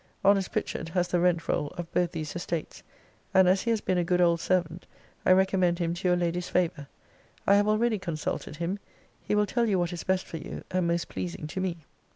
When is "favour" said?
6.49-6.87